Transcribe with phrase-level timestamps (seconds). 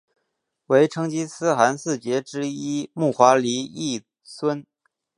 [0.65, 4.65] 为成吉思汗四杰之一木华黎裔孙。